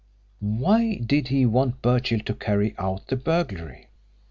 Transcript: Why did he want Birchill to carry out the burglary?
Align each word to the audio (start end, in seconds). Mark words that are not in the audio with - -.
Why 0.39 0.95
did 0.95 1.27
he 1.27 1.45
want 1.45 1.83
Birchill 1.83 2.21
to 2.21 2.33
carry 2.33 2.73
out 2.79 3.05
the 3.05 3.15
burglary? 3.15 3.89